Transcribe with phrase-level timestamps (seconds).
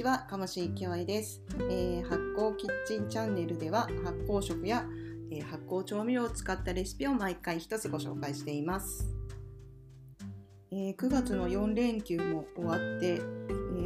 [0.00, 4.86] ちは、かもしいきおえです、えー、発酵キッチンチャンネルでは発酵食や、
[5.30, 9.14] えー、発酵調味料を使ったレシピを毎回一つご紹介しています。
[10.70, 13.20] えー、9月の4連休も終わって、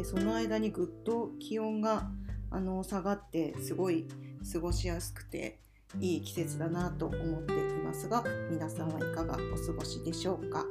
[0.00, 2.10] えその間にぐっと気温が
[2.50, 4.08] あの下がってすごい
[4.52, 5.60] 過ごしやすくて
[6.00, 10.66] いい季節だなと思っていますが皆さんはいかがお過ごしでしょうか、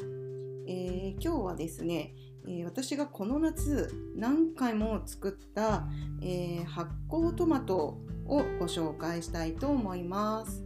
[0.68, 2.14] え今日はですね
[2.48, 5.88] えー、私がこの夏何回も作った、
[6.22, 10.64] えー、発酵トマトをご紹介したいと思います。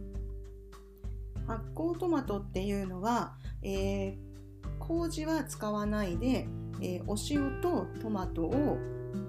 [1.46, 4.16] 発酵トマトっていうのは、えー、
[4.78, 6.46] 麹は使わないで、
[6.80, 8.78] えお塩とトマトを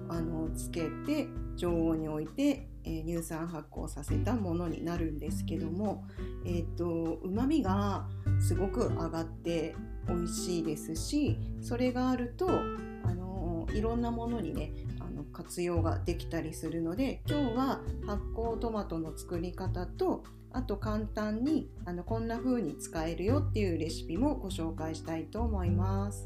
[0.08, 6.04] あのつけて常温に置いて、え乳酸発酵させたものになるんですけども、
[6.44, 8.08] えーと、うまみが
[8.40, 9.74] すごく上がって
[10.08, 26.24] 美味しいですしそれがあるとあのいろんなものにねあの活用ができたりするので今日は発酵トマトの作り方とあと簡単にあのこんな風に使えるよっていうレシピもご紹介したいと思います。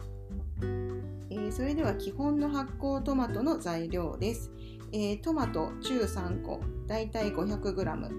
[1.30, 4.52] えー、それでは基本の発酵トマトの材料です。
[4.92, 8.10] えー、トマト中3個、だいたい 500g。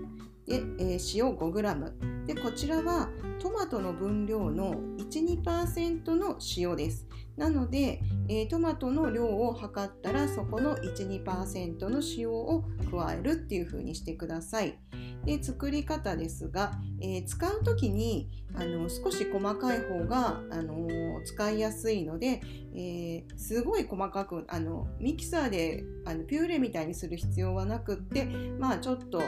[0.52, 2.25] で、えー、塩 5g。
[2.25, 7.07] で、こちらはトマトの分量の1、2%の塩です。
[7.38, 14.77] なので、えー、トマトの量を測ったらそこの1、2%の塩を加えるっていう風にしてください。
[15.25, 22.41] で作り方ですが、えー、使う時にあの少し細かい方が、あのー、使いやすいので、
[22.75, 28.25] えー、すごい細かくあのミキサーであのピューレみたいにする必要はなくって
[28.59, 29.23] まあちょっと1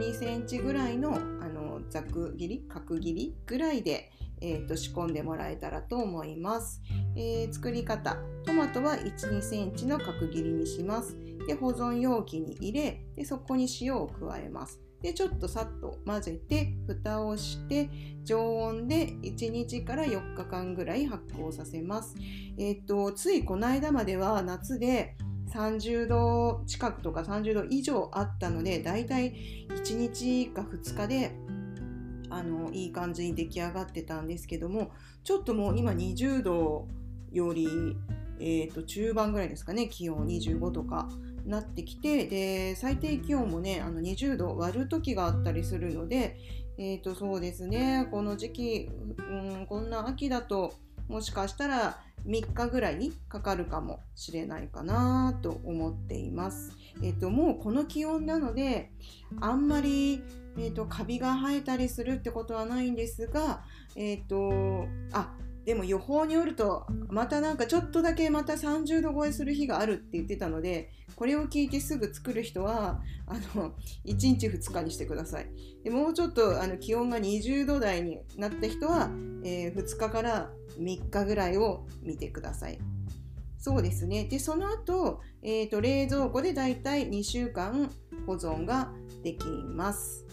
[0.00, 6.82] 2センチぐらいのあのざく切り角切りぐらいで、えーと、仕込んでもらえたらと思います、
[7.16, 8.16] えー、作り方。
[8.44, 11.16] トマトは1 2センチの角切りにします。
[11.46, 14.87] で保存容器に入れでそこに塩を加えます。
[15.02, 17.88] でちょっとさっと混ぜて蓋をして
[18.24, 22.16] 常温で1日から4日間ぐらい発酵させます。
[22.58, 25.16] えっ、とついこの間までは夏で
[25.48, 31.32] 30度近くとか30度以上あったのでだいたい1日か2日で
[32.30, 34.90] あのいい感じに出来上がってたんですけども
[35.24, 36.86] ちょっともう今20度
[37.32, 37.68] より、
[38.40, 41.08] えーと中盤ぐらいですかね気温25とか
[41.48, 46.36] なってきてで最低気温もねあの20度割る時があったりするので、
[46.78, 50.74] えー、とそうですねこの時期、うん、こんな秋だと
[51.08, 56.72] もしかしたら3日ぐらいかかるかもしれないかなと思っています。
[57.02, 58.90] えっ、ー、ともうこの気温なので
[59.40, 60.22] あんまり、
[60.58, 63.62] えーと、カビが生えたりするってことはないんですが、
[63.96, 65.32] えっ、ー、とあ
[65.68, 73.74] でも予報によるとまたなんかちょっとだけまた30度超えする日があるって言ってたのでこれを聞いてすぐ作る人はあの
[74.06, 75.50] 1日2日にしてください。
[75.84, 79.10] でもうちょっとあの気温が20度台になった人は、
[79.44, 82.78] えー、2日から3日ぐらいを見てください。
[83.58, 84.24] そうですね。
[84.24, 87.90] でその後、えーと、冷蔵庫でだいたい2週間
[88.24, 88.90] 保存が
[89.22, 90.24] できます。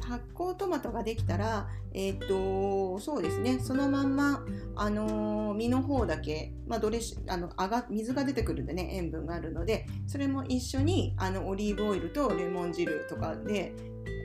[0.00, 4.44] 発酵トマトができたら、えっ、と、そうですね、そのまんま、
[4.76, 13.74] あのー、身の方だけ、ま、ドレあのあが水が出てくるんでね、塩分があるので、それも一緒にあのオリーブオイルとレモン汁とかで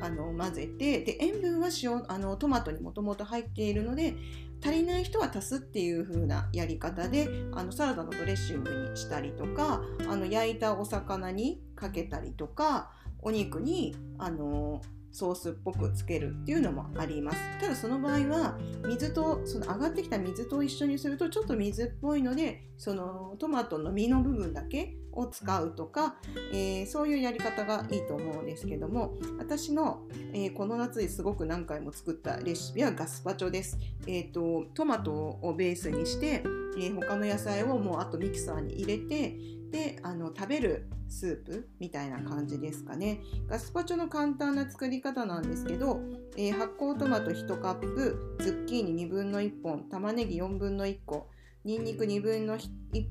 [0.02, 4.16] あの混ぜて、で塩分は塩あのトマトにもともと入っているので、
[4.64, 12.92] 足りない人は足すっていう風なやり方であのサラダのドレッシングにしたりとかあの焼いたお魚にかけたりとか
[13.22, 14.82] お肉にあの
[15.14, 17.38] ソースっぽくつけるっていうのもあります。
[17.62, 26.16] ただその場合は水とその上がってきた水と一緒にするとちょっと水っぽいのでそのトマトの実の部分だけを使うとか、
[26.52, 30.02] えー、そういうやり方がいいと思うんですけども私の、
[30.34, 33.78] えー、この夏ですごく何回も作ったレシピはガスパチョです、
[34.08, 36.44] えーと、トマトをベースにして、
[36.78, 39.38] えー、他の野菜をもうあとミキサーに入れて
[39.74, 46.00] であの食べるスープみたいな感じですかねガスパチョの簡単な作り方なんですけど、
[46.38, 51.28] えー、発酵トマト1カップズッキーニ1 2分の1本玉ねぎ1 4分の1個
[51.66, 52.62] にんにく1 2分の1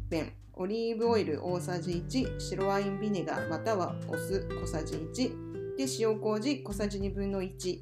[0.08, 7.80] 片オリーブオイル大さじ1白ワインビネガーまたはお酢小さじ1で塩麹小さじ1 2分の1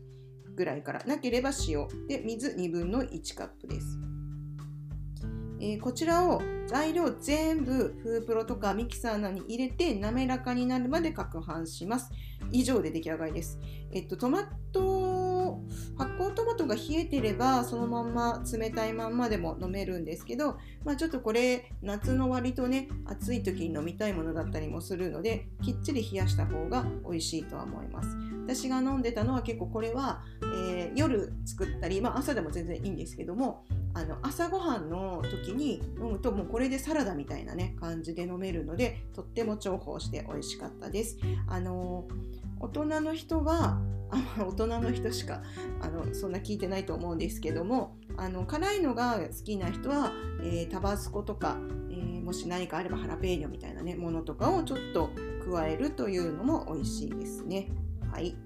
[0.54, 3.99] ぐらいからなければ塩で水2分の1カップです。
[5.60, 7.72] えー、こちらを材料全部
[8.02, 12.10] フープロとかミキサーなに入れて滑らかになるまで攪拌します。
[12.52, 13.58] 以上で出来上がりです。
[13.92, 15.60] えっと、トマト、
[15.96, 28.08] 発酵トマトが冷えてればそのまんま冷たいまんまでも飲めるんですけど、まあ、ちょっとこれ夏の割とね暑い時に飲みたいものだったりもするのできっちり冷やした方が美味しいとは思います
[28.44, 33.64] 私が飲んでたのは結構これは、えー、夜作ったり、まあ、朝でも全然いいんですけども
[33.94, 41.18] あの朝ごはんの時に飲むともうこれでサラダみたいなね感じで飲めるのでとっても重宝して美味しかったです。
[41.48, 42.06] あの
[42.60, 45.42] 大人の人はあ大人の人しか
[45.80, 51.56] あのそんな聞いてないと思うんですけどもあの辛いのが好きな人は、えー、タバスコとか、
[51.90, 55.10] えー、もし何かあればハラペーニョみたいな、ね、ものとかをちょっと
[55.50, 57.68] 加えるというのも美味しいですね。
[58.12, 58.36] はい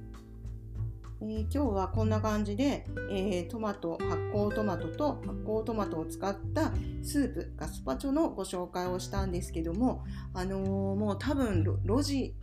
[1.24, 6.70] えー、今日はこんな感じで、えー、トマト発酵トマトと発酵トマトを使った
[7.02, 10.04] スープガスパチョのご紹介をしたんですけども、
[10.34, 12.34] あのー、もう多分路地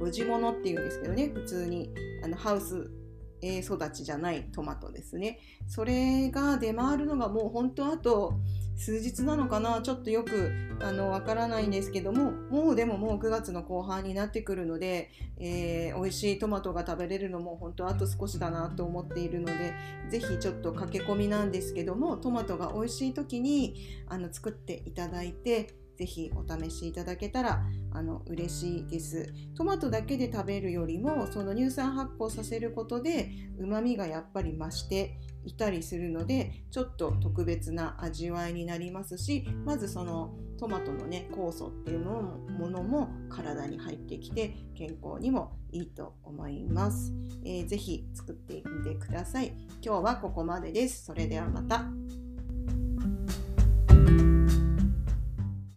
[0.00, 1.90] 路地物っていうんですけどね普通に
[2.22, 2.88] あのハウス
[3.42, 5.38] 育ちじゃないトマトですね。
[5.66, 8.34] それが出回るのがもう本当あと
[8.76, 9.80] 数日なのかな。
[9.82, 19.74] ちょっとよくあのわからないんですけどももうでももう9月の後半になってくるので、えー、美味しいトマトが食べれるのも本当あと少しだなと思っているので
[20.10, 27.60] 是非ちょっと駆け込みなんですけどもトマトが美味しい時にあの作っていただいてぜひお試しいただけたら
[27.90, 29.34] あの嬉しいです。
[29.56, 47.12] トマトだけで食べるよりもその乳酸発酵させることでうまみがやっぱり増していたりするのでちょっと特別な味わいになりますしまずそのトマトのね酵素っていうものも体に入ってきて健康にもいいと思います。
[47.44, 49.52] えー、ぜひ作ってみてください。
[49.82, 51.04] 今日はここまでです。
[51.06, 51.86] それではまた。